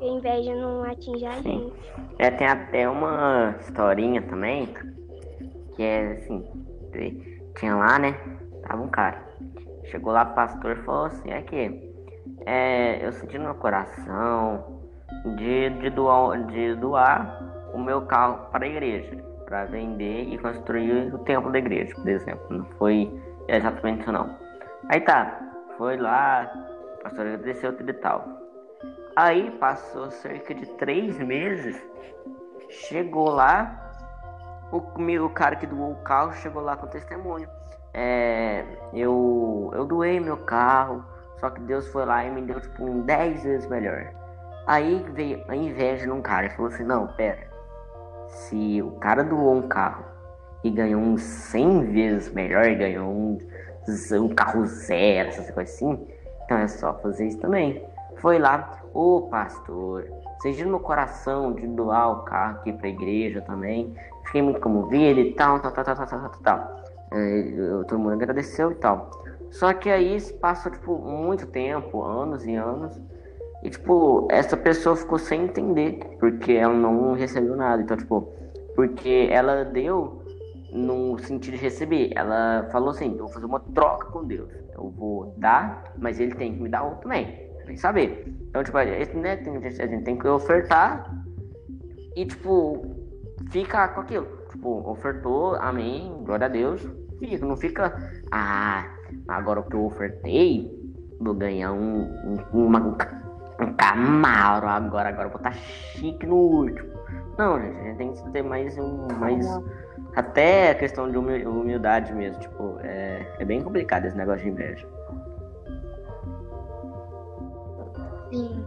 a 0.02 0.06
inveja 0.06 0.56
não 0.56 0.84
atinja 0.84 1.30
a 1.30 1.34
Sim. 1.42 1.44
gente. 1.44 1.74
É, 2.20 2.32
tem 2.32 2.48
até 2.48 2.90
uma 2.90 3.56
historinha 3.60 4.22
também, 4.22 4.68
que 5.76 5.84
é 5.84 6.14
assim, 6.14 6.46
tinha 7.58 7.76
lá, 7.76 8.00
né? 8.00 8.16
Tava 8.68 8.82
um 8.82 8.90
cara. 8.90 9.22
Chegou 9.86 10.14
lá 10.14 10.24
o 10.24 10.36
pastor 10.36 10.78
e 10.78 10.84
falou 10.84 11.06
assim, 11.06 11.32
é 11.32 11.42
que 11.42 11.90
é, 12.46 13.06
eu 13.06 13.12
senti 13.14 13.38
no 13.38 13.46
meu 13.46 13.56
coração 13.56 14.82
de, 15.38 15.70
de, 15.70 15.90
doar, 15.90 16.46
de 16.48 16.76
doar 16.76 17.72
o 17.74 17.80
meu 17.80 18.02
carro 18.04 18.50
para 18.52 18.66
a 18.66 18.70
igreja, 18.70 19.18
para 19.46 19.66
vender 19.66 20.34
e 20.34 20.38
construir 20.38 21.14
o 21.14 21.18
templo 21.20 21.52
da 21.52 21.60
igreja, 21.60 21.94
por 21.96 22.08
exemplo. 22.08 22.46
Não 22.50 22.66
foi 22.78 23.12
exatamente 23.48 24.02
isso 24.02 24.12
não. 24.12 24.30
Aí 24.90 25.02
tá, 25.02 25.40
foi 25.78 25.98
lá, 25.98 26.52
o 27.00 27.04
pastor 27.04 27.26
agradeceu 27.26 27.76
e 27.80 27.94
tal. 27.94 28.39
Aí 29.22 29.52
passou 29.52 30.10
cerca 30.12 30.56
de 30.56 30.66
três 30.66 31.20
meses, 31.20 31.78
chegou 32.70 33.30
lá, 33.30 33.92
o, 34.72 34.78
o 34.78 35.30
cara 35.32 35.58
que 35.58 35.68
doou 35.68 35.92
o 35.92 36.04
carro 36.04 36.32
chegou 36.36 36.62
lá 36.62 36.78
com 36.78 36.88
testemunho. 36.88 37.46
É, 37.94 38.64
eu, 38.94 39.72
eu 39.74 39.86
doei 39.86 40.22
meu 40.22 40.38
carro, 40.38 41.04
só 41.38 41.50
que 41.50 41.60
Deus 41.60 41.86
foi 41.90 42.06
lá 42.06 42.24
e 42.24 42.32
me 42.32 42.44
deu 42.44 42.62
tipo 42.62 42.86
um 42.86 43.02
10 43.02 43.44
vezes 43.44 43.70
melhor. 43.70 44.10
Aí 44.66 45.06
veio 45.12 45.44
a 45.50 45.54
inveja 45.54 46.08
num 46.08 46.22
cara 46.22 46.46
e 46.46 46.52
falou 46.52 46.72
assim, 46.72 46.86
não, 46.86 47.06
pera, 47.08 47.46
se 48.30 48.82
o 48.82 48.92
cara 49.00 49.22
doou 49.22 49.54
um 49.54 49.68
carro 49.68 50.06
e 50.64 50.70
ganhou 50.70 51.02
uns 51.02 51.24
100 51.24 51.92
vezes 51.92 52.34
melhor, 52.34 52.74
ganhou 52.74 53.12
um, 53.12 53.38
um 54.14 54.30
carro 54.30 54.66
zero, 54.66 55.28
essas 55.28 55.52
coisas 55.52 55.76
assim, 55.76 56.08
então 56.46 56.58
é 56.58 56.70
só 56.70 56.94
fazer 57.00 57.28
isso 57.28 57.40
também. 57.40 57.86
Foi 58.22 58.40
lá, 58.40 58.79
ô 58.94 59.28
pastor, 59.30 60.06
seja 60.42 60.64
no 60.66 60.72
meu 60.72 60.80
coração 60.80 61.54
de 61.54 61.68
doar 61.68 62.12
o 62.12 62.24
carro 62.24 62.58
aqui 62.58 62.74
pra 62.74 62.88
igreja 62.90 63.42
também. 63.42 63.96
Fiquei 64.26 64.42
muito 64.42 64.60
comovido 64.60 65.20
e 65.20 65.34
tal, 65.34 65.60
tal, 65.60 65.72
tal, 65.72 65.84
tal, 65.84 65.96
tal, 65.96 66.08
tal, 66.08 66.30
tal. 66.44 66.82
É, 67.12 67.40
eu- 67.56 67.86
todo 67.86 68.00
mundo 68.00 68.14
agradeceu 68.14 68.72
e 68.72 68.76
tal. 68.76 69.10
Só 69.50 69.74
que 69.74 69.90
aí 69.90 70.22
passou, 70.40 70.72
tipo, 70.72 70.98
muito 71.00 71.48
tempo, 71.48 72.04
anos 72.04 72.46
e 72.46 72.54
anos. 72.56 73.00
E, 73.64 73.70
tipo, 73.70 74.28
essa 74.32 74.56
pessoa 74.56 74.96
ficou 74.96 75.18
sem 75.18 75.44
entender, 75.46 76.00
porque 76.20 76.54
ela 76.54 76.74
não 76.74 77.14
recebeu 77.14 77.56
nada. 77.56 77.82
Então, 77.82 77.98
tipo, 77.98 78.32
porque 78.76 79.28
ela 79.32 79.66
deu 79.66 80.22
no 80.72 81.18
sentido 81.18 81.56
de 81.58 81.64
receber. 81.64 82.12
Ela 82.16 82.70
falou 82.72 82.90
assim, 82.92 83.12
eu 83.12 83.18
vou 83.26 83.28
fazer 83.30 83.46
uma 83.48 83.60
troca 83.60 84.06
com 84.12 84.24
Deus. 84.24 84.52
Eu 84.74 84.90
vou 84.92 85.34
dar, 85.36 85.92
mas 85.98 86.20
ele 86.20 86.36
tem 86.36 86.54
que 86.54 86.62
me 86.62 86.70
dar 86.70 86.84
outro 86.84 87.02
também. 87.02 87.49
Tem 87.70 87.76
que 87.76 87.82
saber. 87.84 88.26
Então, 88.50 88.64
tipo, 88.64 88.80
esse, 88.80 89.16
né, 89.16 89.36
tem- 89.36 89.56
a 89.56 89.70
gente 89.70 90.04
tem 90.04 90.18
que 90.18 90.28
ofertar 90.28 91.08
e, 92.16 92.26
tipo, 92.26 92.84
fica 93.52 93.88
com 93.90 94.02
aquilo. 94.02 94.26
Tipo, 94.50 94.90
ofertou, 94.90 95.54
amém, 95.58 96.12
glória 96.24 96.48
a 96.48 96.50
Deus. 96.50 96.82
Fica, 97.20 97.46
não 97.46 97.56
fica, 97.56 97.96
ah, 98.32 98.88
agora 99.28 99.62
que 99.62 99.76
eu 99.76 99.86
ofertei, 99.86 100.68
vou 101.22 101.36
ganhar 101.36 101.72
um, 101.74 102.02
um, 102.26 102.38
uma, 102.66 102.80
um 102.80 103.74
Camaro 103.78 104.68
agora, 104.68 105.10
agora 105.10 105.28
vou 105.28 105.38
estar 105.38 105.54
chique 105.54 106.26
no 106.26 106.38
último. 106.38 106.90
Não, 107.38 107.62
gente, 107.62 107.78
a 107.78 107.84
gente 107.84 107.98
tem 107.98 108.14
que 108.14 108.32
ter 108.32 108.42
mais 108.42 108.76
um, 108.80 109.08
mais... 109.20 109.46
Até 110.16 110.72
a 110.72 110.76
questão 110.76 111.12
de 111.12 111.18
humi- 111.20 111.46
humildade 111.46 112.12
mesmo, 112.14 112.40
tipo, 112.42 112.78
é, 112.82 113.28
é 113.38 113.46
bem 113.46 113.62
complicado 113.62 114.06
esse 114.06 114.18
negócio 114.18 114.42
de 114.42 114.50
inveja. 114.50 114.88
Sim. 118.32 118.66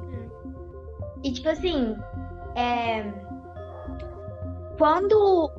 E 1.23 1.33
tipo 1.33 1.49
assim, 1.49 1.97
é... 2.57 3.12
quando 4.76 5.50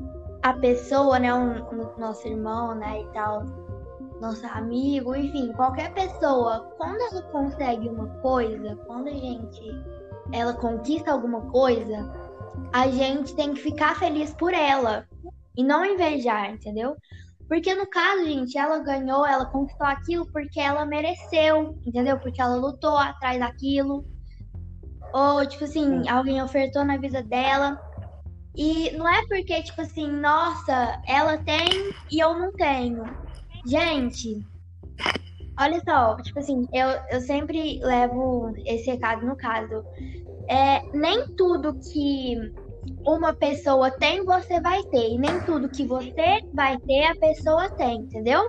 a 0.42 0.54
pessoa, 0.54 1.20
né, 1.20 1.34
um, 1.34 1.64
um- 1.74 1.98
nosso 1.98 2.28
irmão, 2.28 2.76
né, 2.76 3.02
e 3.02 3.08
tal, 3.14 3.44
nosso 4.20 4.46
amigo, 4.48 5.16
enfim, 5.16 5.52
qualquer 5.54 5.94
pessoa, 5.94 6.72
quando 6.78 7.00
ela 7.02 7.22
consegue 7.24 7.88
uma 7.88 8.08
coisa, 8.22 8.76
quando 8.86 9.08
a 9.08 9.14
gente, 9.14 9.62
ela 10.32 10.54
conquista 10.54 11.12
alguma 11.12 11.42
coisa, 11.50 12.12
a 12.74 12.88
gente 12.90 13.36
tem 13.36 13.54
que 13.54 13.62
ficar 13.62 13.98
feliz 13.98 14.34
por 14.34 14.54
ela 14.54 15.06
e 15.56 15.64
não 15.64 15.86
invejar, 15.86 16.52
entendeu? 16.52 16.98
Porque 17.48 17.74
no 17.76 17.88
caso, 17.88 18.26
gente, 18.26 18.58
ela 18.58 18.80
ganhou, 18.80 19.26
ela 19.26 19.46
conquistou 19.46 19.86
aquilo 19.86 20.26
porque 20.32 20.60
ela 20.60 20.86
mereceu, 20.86 21.78
entendeu? 21.86 22.18
Porque 22.20 22.42
ela 22.42 22.56
lutou 22.56 22.98
atrás 22.98 23.40
daquilo. 23.40 24.06
Ou, 25.14 25.46
tipo 25.46 25.64
assim, 25.64 26.08
alguém 26.10 26.42
ofertou 26.42 26.84
na 26.84 26.98
vida 26.98 27.22
dela. 27.22 27.80
E 28.56 28.92
não 28.92 29.08
é 29.08 29.26
porque, 29.28 29.62
tipo 29.64 29.82
assim, 29.82 30.08
nossa, 30.08 31.02
ela 31.08 31.38
tem 31.38 31.68
e 32.12 32.20
eu 32.20 32.38
não 32.38 32.52
tenho. 32.54 33.04
Gente, 33.66 34.46
olha 35.60 35.82
só, 35.88 36.16
tipo 36.18 36.40
assim, 36.40 36.68
eu, 36.74 36.88
eu 37.12 37.22
sempre 37.22 37.80
levo 37.84 38.54
esse 38.66 38.92
recado 38.92 39.26
no 39.26 39.36
caso. 39.36 39.84
É, 40.50 40.82
nem 40.94 41.36
tudo 41.36 41.80
que 41.80 42.36
uma 43.06 43.34
pessoa 43.34 43.92
tem, 43.92 44.24
você 44.24 44.60
vai 44.62 44.82
ter. 44.84 45.10
E 45.10 45.18
nem 45.18 45.40
tudo 45.42 45.70
que 45.70 45.86
você 45.86 46.40
vai 46.54 46.78
ter, 46.80 47.06
a 47.06 47.16
pessoa 47.16 47.70
tem, 47.78 47.98
entendeu? 48.02 48.42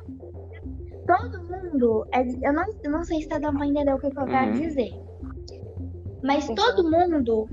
Todo 1.07 1.45
mundo. 1.45 2.07
é- 2.13 2.23
eu, 2.23 2.53
não, 2.53 2.65
eu 2.83 2.91
não 2.91 3.05
sei 3.05 3.21
se 3.23 3.29
tá 3.29 3.39
dando 3.39 3.59
pra 3.59 3.67
entender 3.67 3.93
o 3.93 3.99
que, 3.99 4.11
que 4.11 4.19
eu 4.21 4.27
quero 4.27 4.53
Uhum. 4.53 4.61
dizer. 4.61 4.91
Mas 6.23 6.47
todo 6.47 6.91
mundo. 6.91 7.49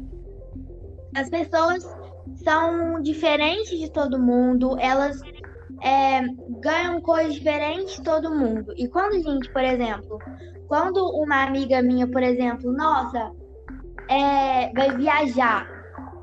As 1.15 1.29
pessoas 1.29 1.83
são 2.43 3.01
diferentes 3.01 3.77
de 3.77 3.89
todo 3.91 4.17
mundo. 4.19 4.77
Elas 4.79 5.19
é, 5.83 6.21
ganham 6.61 7.01
coisas 7.01 7.33
diferentes 7.33 7.95
de 7.95 8.03
todo 8.03 8.33
mundo. 8.33 8.73
E 8.77 8.88
quando 8.88 9.15
a 9.15 9.19
gente, 9.19 9.51
por 9.51 9.63
exemplo, 9.63 10.19
quando 10.67 11.03
uma 11.21 11.43
amiga 11.43 11.81
minha, 11.81 12.07
por 12.07 12.23
exemplo, 12.23 12.71
nossa, 12.71 13.31
é, 14.09 14.71
vai 14.73 14.95
viajar. 14.95 15.71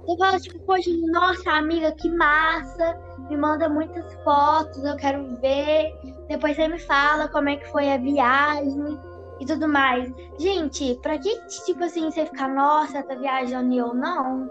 Você 0.08 0.16
fala, 0.16 0.40
tipo, 0.40 0.58
poxa, 0.60 0.90
nossa, 1.12 1.50
amiga, 1.50 1.92
que 1.92 2.08
massa. 2.08 2.98
Me 3.28 3.36
manda 3.36 3.68
muitas 3.68 4.10
fotos, 4.24 4.82
eu 4.82 4.96
quero 4.96 5.36
ver. 5.36 5.92
Depois 6.28 6.56
você 6.56 6.66
me 6.66 6.78
fala 6.78 7.28
como 7.28 7.50
é 7.50 7.56
que 7.56 7.68
foi 7.68 7.92
a 7.92 7.98
viagem 7.98 8.98
e 9.38 9.44
tudo 9.44 9.68
mais. 9.68 10.10
Gente, 10.38 10.98
pra 11.02 11.18
que, 11.18 11.38
tipo 11.66 11.84
assim, 11.84 12.10
você 12.10 12.24
ficar, 12.24 12.48
nossa, 12.48 13.02
tá 13.02 13.14
viajando 13.16 13.70
e 13.74 13.76
eu 13.76 13.92
não? 13.92 14.50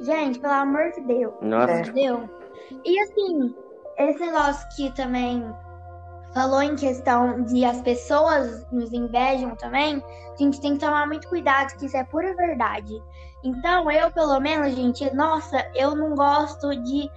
Gente, 0.00 0.40
pelo 0.40 0.52
amor 0.52 0.90
de 0.90 1.00
Deus. 1.02 1.34
Nossa. 1.40 1.80
Entendeu? 1.80 2.28
E 2.84 3.00
assim, 3.00 3.54
esse 3.98 4.18
negócio 4.18 4.68
que 4.74 4.92
também 4.96 5.44
falou 6.34 6.60
em 6.60 6.74
questão 6.74 7.44
de 7.44 7.64
as 7.64 7.80
pessoas 7.82 8.66
nos 8.72 8.92
invejam 8.92 9.54
também, 9.54 10.02
a 10.32 10.36
gente 10.36 10.60
tem 10.60 10.74
que 10.74 10.80
tomar 10.80 11.06
muito 11.06 11.28
cuidado, 11.28 11.76
que 11.78 11.86
isso 11.86 11.96
é 11.96 12.02
pura 12.02 12.34
verdade. 12.34 13.00
Então, 13.44 13.90
eu, 13.90 14.10
pelo 14.12 14.40
menos, 14.40 14.74
gente, 14.74 15.08
nossa, 15.14 15.64
eu 15.74 15.94
não 15.94 16.14
gosto 16.14 16.70
de, 16.82 17.08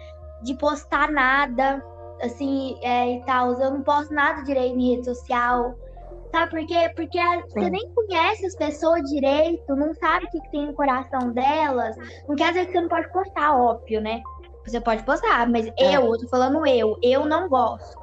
de 0.44 0.54
postar 0.56 1.12
nada, 1.12 1.84
assim, 2.22 2.78
é, 2.84 3.13
e 3.18 3.25
tal. 3.25 3.54
Eu 3.60 3.72
não 3.72 3.82
posto 3.82 4.13
nada 4.13 4.44
direito 4.44 4.78
em 4.78 4.96
rede 4.96 5.06
social. 5.06 5.74
Sabe 6.32 6.51
por 6.51 6.66
quê? 6.66 6.90
Porque 6.96 7.20
a- 7.20 7.42
você 7.42 7.70
nem 7.70 7.92
conhece 7.94 8.46
as 8.46 8.56
pessoas 8.56 9.01
direito, 9.04 9.75
não 9.75 9.94
sabe 9.96 10.25
o 10.25 10.30
que, 10.30 10.40
que 10.42 10.51
tem 10.51 10.68
no 10.68 10.74
coração 10.74 11.34
delas. 11.34 11.96
Não 12.28 12.36
quer 12.36 12.50
dizer 12.54 12.68
que 12.68 12.72
você 12.72 12.82
não 12.82 12.90
pode 12.90 13.12
postar, 13.12 13.58
óbvio, 13.58 14.01
né? 14.01 14.22
Você 14.66 14.80
pode 14.80 15.04
postar, 15.04 15.50
mas 15.50 15.66
É. 15.66 15.98
eu, 15.98 16.06
eu 16.06 16.18
tô 16.20 16.28
falando 16.30 16.66
eu, 16.68 16.96
eu 17.01 17.25
não 17.25 17.50
gosto. 17.50 18.00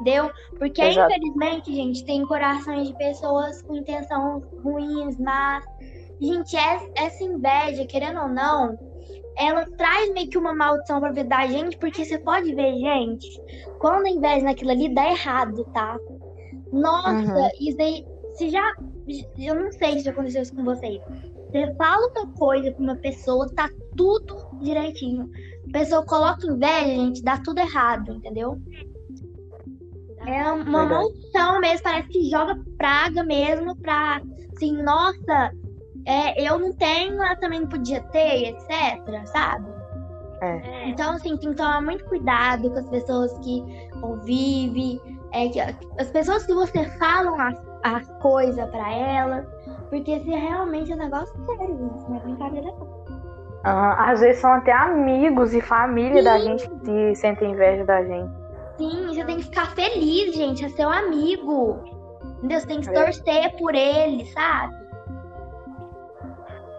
Entendeu? 0.00 0.30
Porque, 0.58 0.80
Exato. 0.80 1.12
infelizmente, 1.12 1.74
gente, 1.74 2.04
tem 2.04 2.24
corações 2.24 2.86
de 2.86 2.96
pessoas 2.96 3.60
com 3.62 3.74
intenção 3.76 4.40
ruins, 4.62 5.18
mas. 5.18 5.64
Gente, 6.20 6.56
es- 6.56 6.90
essa 6.96 7.24
inveja, 7.24 7.86
querendo 7.86 8.20
ou 8.20 8.28
não, 8.28 8.76
ela 9.36 9.64
traz 9.76 10.12
meio 10.12 10.28
que 10.28 10.36
uma 10.38 10.54
maldição 10.54 11.00
pra 11.00 11.10
vida 11.12 11.28
da 11.28 11.46
gente, 11.46 11.76
porque 11.78 12.04
você 12.04 12.18
pode 12.18 12.52
ver, 12.54 12.74
gente, 12.78 13.26
quando 13.78 14.06
a 14.06 14.10
inveja 14.10 14.44
naquilo 14.44 14.70
ali 14.72 14.92
dá 14.92 15.10
errado, 15.10 15.64
tá? 15.72 15.96
Nossa, 16.72 17.12
Uhum. 17.12 17.48
isso 17.60 17.80
aí. 17.80 18.04
se 18.34 18.50
já. 18.50 18.72
Eu 19.38 19.54
não 19.56 19.72
sei 19.72 19.94
se 19.98 20.04
já 20.04 20.10
aconteceu 20.12 20.42
isso 20.42 20.54
com 20.54 20.62
vocês. 20.64 21.00
Você 21.50 21.74
fala 21.76 22.06
uma 22.14 22.32
coisa 22.34 22.70
pra 22.72 22.82
uma 22.84 22.96
pessoa, 22.96 23.48
tá 23.54 23.68
tudo 23.96 24.36
direitinho. 24.60 25.28
A 25.68 25.72
pessoa 25.72 26.04
coloca 26.06 26.46
inveja, 26.46 26.86
gente, 26.86 27.22
dá 27.22 27.38
tudo 27.38 27.58
errado, 27.58 28.12
entendeu? 28.12 28.56
É 30.26 30.52
uma 30.52 30.64
Verdade. 30.64 30.88
maldição 30.88 31.60
mesmo, 31.60 31.82
parece 31.82 32.08
que 32.08 32.28
joga 32.30 32.56
praga 32.76 33.24
mesmo 33.24 33.74
pra, 33.76 34.20
assim, 34.54 34.72
nossa, 34.82 35.50
é, 36.08 36.42
eu 36.42 36.58
não 36.58 36.72
tenho, 36.72 37.22
ela 37.22 37.36
também 37.36 37.60
não 37.60 37.68
podia 37.68 38.00
ter, 38.00 38.48
etc, 38.48 39.26
sabe? 39.26 39.66
É. 40.40 40.88
Então, 40.88 41.12
assim, 41.12 41.36
tem 41.36 41.50
que 41.50 41.56
tomar 41.56 41.82
muito 41.82 42.02
cuidado 42.06 42.70
com 42.70 42.78
as 42.78 42.88
pessoas 42.88 43.38
que 43.40 43.62
convivem, 44.00 44.98
é, 45.32 45.48
que, 45.50 45.60
as 45.60 46.10
pessoas 46.10 46.46
que 46.46 46.54
você 46.54 46.84
falam 46.98 47.38
a, 47.38 47.52
a 47.82 48.00
coisa 48.22 48.66
pra 48.68 48.90
elas, 48.90 49.46
porque 49.90 50.18
se 50.20 50.30
realmente 50.30 50.90
é 50.90 50.94
um 50.94 50.98
negócio 50.98 51.34
sério, 51.44 51.92
isso 51.94 52.08
não 52.08 52.16
é 52.16 52.20
brincadeira 52.20 52.72
não. 52.72 52.98
Aham, 53.66 53.96
Às 53.98 54.20
vezes 54.20 54.40
são 54.40 54.52
até 54.52 54.72
amigos 54.72 55.52
e 55.52 55.60
família 55.60 56.22
da 56.22 56.38
gente 56.38 56.66
que 56.70 57.14
sentem 57.16 57.50
inveja 57.50 57.84
da 57.84 58.02
gente. 58.02 58.32
Sim, 58.78 59.08
você 59.08 59.24
tem 59.24 59.36
que 59.36 59.42
ficar 59.42 59.66
feliz, 59.74 60.34
gente, 60.34 60.64
é 60.64 60.68
seu 60.70 60.88
amigo. 60.88 61.82
Entendeu? 62.38 62.60
Você 62.60 62.66
tem 62.66 62.80
que 62.80 62.88
É. 62.88 62.92
torcer 62.92 63.56
por 63.58 63.74
ele, 63.74 64.24
sabe? 64.26 64.87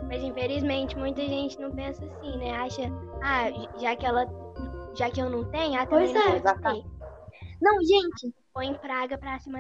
Mas 0.10 0.24
infelizmente 0.24 0.98
muita 0.98 1.22
gente 1.22 1.58
não 1.62 1.72
pensa 1.72 2.04
assim, 2.04 2.38
né? 2.38 2.52
Acha, 2.58 2.82
ah, 3.24 3.80
já 3.80 3.96
que 3.96 4.06
ela. 4.06 4.26
Já 4.98 5.10
que 5.10 5.22
eu 5.22 5.30
não 5.30 5.46
tenho, 5.52 5.76
ela 5.76 5.86
também 5.86 6.12
Pois 6.12 6.14
não 6.14 6.22
é, 6.22 6.26
pode 6.26 6.38
exatamente. 6.40 6.84
ter. 6.84 7.00
Não, 7.62 7.78
gente, 7.84 8.36
Põe 8.52 8.74
praga 8.74 9.18
pra 9.18 9.40
cima. 9.40 9.60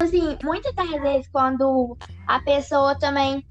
assim, 0.00 0.36
muitas 0.42 0.74
das 0.74 0.90
vezes 0.90 1.28
quando 1.28 1.96
a 2.26 2.40
pessoa 2.40 2.98
também 2.98 3.44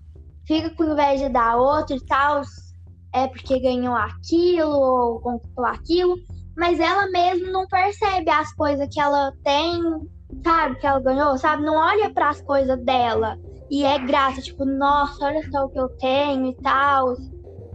fica 0.45 0.69
com 0.75 0.83
inveja 0.83 1.29
da 1.29 1.55
outra 1.55 1.95
e 1.95 2.05
tal, 2.05 2.41
é 3.13 3.27
porque 3.27 3.59
ganhou 3.59 3.95
aquilo 3.95 4.71
ou 4.71 5.19
conquistou 5.19 5.65
aquilo, 5.65 6.15
mas 6.61 6.79
ela 6.79 7.09
mesma 7.09 7.49
não 7.49 7.65
percebe 7.67 8.29
as 8.29 8.53
coisas 8.53 8.87
que 8.91 8.99
ela 8.99 9.33
tem, 9.43 9.81
sabe, 10.43 10.75
que 10.79 10.85
ela 10.85 10.99
ganhou, 10.99 11.35
sabe? 11.39 11.63
Não 11.65 11.73
olha 11.75 12.13
para 12.13 12.29
as 12.29 12.39
coisas 12.39 12.79
dela 12.85 13.35
e 13.67 13.83
é 13.83 13.97
grata, 13.97 14.39
tipo, 14.41 14.63
nossa, 14.63 15.25
olha 15.25 15.41
só 15.49 15.65
o 15.65 15.69
que 15.69 15.79
eu 15.79 15.89
tenho 15.97 16.51
e 16.51 16.55
tal, 16.61 17.15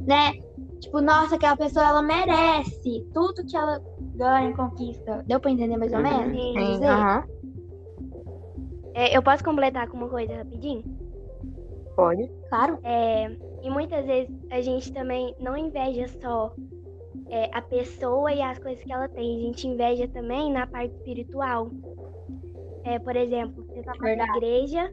né? 0.01 0.33
Tipo, 0.81 1.01
nossa, 1.01 1.35
aquela 1.35 1.57
pessoa 1.57 1.85
ela 1.85 2.01
merece 2.01 3.05
tudo 3.13 3.45
que 3.45 3.57
ela 3.57 3.81
ganha 4.17 4.51
e 4.51 4.55
conquista. 4.55 5.25
Deu 5.27 5.41
pra 5.41 5.51
entender 5.51 5.77
mais 5.77 5.93
ou 5.93 5.99
Uhum. 5.99 6.05
menos? 6.05 6.37
Sim. 6.37 6.73
Dizer? 6.75 6.87
aham, 6.87 7.25
É, 8.95 9.17
eu 9.17 9.23
posso 9.23 9.43
completar 9.43 9.89
com 9.89 9.97
uma 9.97 10.09
coisa 10.09 10.37
rapidinho? 10.37 10.85
pode. 11.97 12.31
Claro. 12.49 12.79
É, 12.85 13.37
e 13.65 13.69
muitas 13.69 14.07
vezes 14.07 14.33
a 14.51 14.61
gente 14.61 14.93
também 14.93 15.35
não 15.41 15.57
inveja 15.57 16.07
só 16.23 16.53
é, 17.31 17.51
a 17.53 17.63
pessoa 17.63 18.33
e 18.33 18.41
as 18.43 18.59
coisas 18.59 18.83
que 18.83 18.93
ela 18.93 19.09
tem, 19.09 19.39
a 19.39 19.41
gente 19.47 19.67
inveja 19.67 20.09
também 20.09 20.53
na 20.53 20.67
parte 20.67 20.95
espiritual. 20.95 21.71
É, 22.85 22.99
por 22.99 23.17
exemplo, 23.17 23.65
você 23.65 23.83
tá 23.83 23.95
na 24.01 24.25
igreja, 24.37 24.93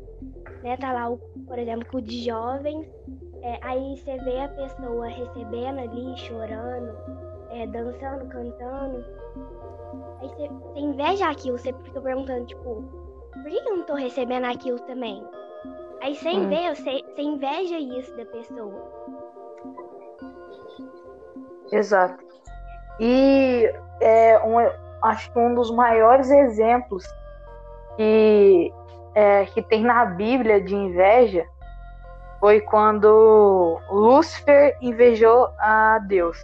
né? 0.63 0.77
Tá 0.77 0.91
lá, 0.93 1.09
o, 1.09 1.19
por 1.47 1.59
exemplo, 1.59 1.85
com 1.91 2.01
de 2.01 2.23
jovens, 2.23 2.87
é, 3.43 3.59
aí 3.61 3.97
você 3.97 4.17
vê 4.19 4.39
a 4.39 4.47
pessoa 4.47 5.07
recebendo 5.07 5.79
ali, 5.79 6.17
chorando, 6.17 6.97
é, 7.51 7.67
dançando, 7.67 8.27
cantando. 8.29 9.05
Aí 10.21 10.29
você, 10.29 10.47
você 10.47 10.79
inveja 10.79 11.29
aquilo, 11.29 11.57
você 11.57 11.73
fica 11.73 12.01
perguntando, 12.01 12.45
tipo, 12.45 12.81
por 13.33 13.43
que 13.43 13.57
eu 13.69 13.77
não 13.77 13.85
tô 13.85 13.93
recebendo 13.93 14.45
aquilo 14.45 14.79
também? 14.79 15.21
Aí 16.01 16.15
você 16.15 16.29
Hum. 16.29 16.43
inveja, 16.45 16.75
você, 16.75 17.01
você 17.03 17.21
inveja 17.21 17.79
isso 17.79 18.15
da 18.15 18.25
pessoa. 18.25 19.12
Exato. 21.71 22.23
E 22.99 23.73
é 24.01 24.39
um, 24.39 24.57
acho 25.01 25.31
que 25.31 25.39
um 25.39 25.55
dos 25.55 25.71
maiores 25.71 26.29
exemplos 26.29 27.05
que, 27.95 28.73
é, 29.15 29.45
que 29.45 29.61
tem 29.61 29.83
na 29.83 30.05
Bíblia 30.05 30.61
de 30.61 30.75
inveja 30.75 31.45
foi 32.39 32.59
quando 32.61 33.79
Lúcifer 33.89 34.77
invejou 34.81 35.49
a 35.59 35.99
Deus. 35.99 36.37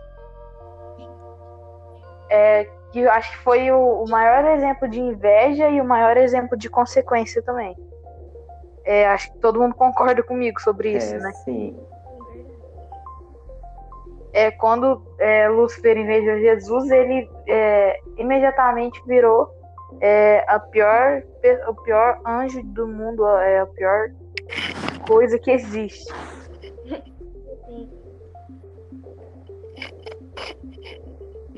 É, 2.29 2.69
que 2.91 3.07
acho 3.07 3.31
que 3.31 3.37
foi 3.39 3.71
o, 3.71 4.03
o 4.03 4.09
maior 4.09 4.45
exemplo 4.45 4.87
de 4.87 4.99
inveja 4.99 5.67
e 5.69 5.81
o 5.81 5.85
maior 5.85 6.17
exemplo 6.17 6.57
de 6.57 6.69
consequência 6.69 7.41
também. 7.41 7.75
É, 8.85 9.07
acho 9.07 9.31
que 9.31 9.39
todo 9.39 9.59
mundo 9.59 9.75
concorda 9.75 10.23
comigo 10.23 10.59
sobre 10.61 10.93
isso, 10.97 11.13
é, 11.15 11.19
né? 11.19 11.31
sim. 11.43 11.77
É, 14.33 14.51
quando 14.51 15.01
é, 15.19 15.47
Lúcifer 15.49 15.97
invejou 15.97 16.39
Jesus, 16.39 16.89
ele 16.91 17.29
é, 17.47 17.99
imediatamente 18.17 19.01
virou 19.07 19.49
é, 20.01 20.45
a 20.47 20.59
pior, 20.59 21.23
o 21.67 21.73
pior 21.83 22.21
anjo 22.25 22.61
do 22.63 22.87
mundo, 22.87 23.25
é 23.27 23.59
a 23.59 23.65
pior 23.65 24.09
coisa 25.07 25.37
que 25.39 25.51
existe. 25.51 26.13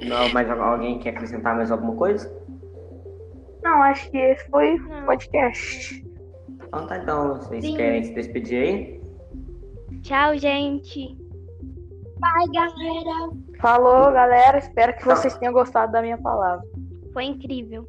Não, 0.04 0.30
mas 0.34 0.50
alguém 0.50 0.98
quer 1.00 1.12
acrescentar 1.12 1.56
mais 1.56 1.72
alguma 1.72 1.96
coisa? 1.96 2.42
Não, 3.64 3.84
acho 3.84 4.10
que 4.10 4.18
esse 4.18 4.50
foi 4.50 4.76
o 4.76 5.06
podcast. 5.06 6.04
Então 6.68 6.88
tá, 6.88 6.98
então 6.98 7.36
vocês 7.36 7.64
Sim. 7.64 7.76
querem 7.76 8.04
se 8.04 8.14
despedir 8.14 8.64
aí? 8.64 9.02
Tchau, 10.02 10.36
gente. 10.38 11.21
Bye, 12.22 12.48
galera. 12.54 13.32
Falou, 13.60 14.12
galera. 14.12 14.60
Espero 14.60 14.96
que 14.96 15.04
vocês 15.04 15.36
tenham 15.40 15.54
gostado 15.54 15.92
da 15.92 16.02
minha 16.02 16.20
palavra. 16.20 16.64
Foi 17.14 17.24
incrível. 17.26 17.86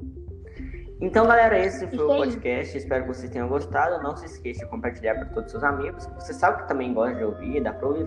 Então, 1.02 1.26
galera, 1.26 1.58
esse 1.58 1.86
foi 1.88 1.96
Isso 1.96 2.06
o 2.06 2.12
aí. 2.12 2.18
podcast. 2.20 2.78
Espero 2.78 3.02
que 3.02 3.08
vocês 3.08 3.30
tenham 3.30 3.48
gostado. 3.48 4.02
Não 4.02 4.16
se 4.16 4.24
esqueça 4.24 4.64
de 4.64 4.70
compartilhar 4.70 5.16
para 5.16 5.26
todos 5.26 5.46
os 5.46 5.50
seus 5.50 5.64
amigos. 5.64 6.06
Você 6.14 6.32
sabe 6.32 6.62
que 6.62 6.68
também 6.68 6.94
gosta 6.94 7.16
de 7.16 7.24
ouvir, 7.24 7.60
dá 7.60 7.72
pra 7.72 7.88
ouvir. 7.88 8.06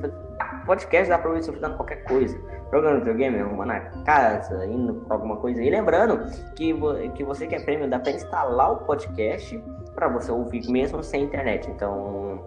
Podcast 0.66 1.10
dá 1.10 1.20
pra 1.20 1.30
ouvir 1.30 1.44
fazendo 1.44 1.76
qualquer 1.76 2.04
coisa. 2.06 2.36
Jogando 2.74 3.00
videogame, 3.00 3.40
arrumando 3.40 3.72
a 3.72 3.80
casa, 4.06 4.66
indo 4.66 4.94
pra 5.06 5.18
alguma 5.18 5.38
coisa. 5.38 5.62
E 5.62 5.70
lembrando 5.70 6.26
que, 6.56 6.74
que 7.16 7.24
você 7.24 7.46
que 7.46 7.56
é 7.56 7.60
prêmio, 7.60 7.90
dá 7.90 8.00
pra 8.00 8.12
instalar 8.12 8.72
o 8.72 8.78
podcast 8.78 9.62
pra 9.94 10.08
você 10.08 10.32
ouvir 10.32 10.68
mesmo 10.70 11.04
sem 11.04 11.24
internet. 11.24 11.70
Então, 11.70 12.40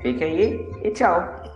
fique 0.00 0.24
aí 0.24 0.70
e 0.82 0.90
tchau. 0.92 1.53